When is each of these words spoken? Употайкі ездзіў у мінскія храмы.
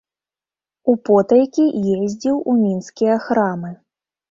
Употайкі 0.93 1.67
ездзіў 1.97 2.41
у 2.49 2.57
мінскія 2.65 3.21
храмы. 3.29 3.75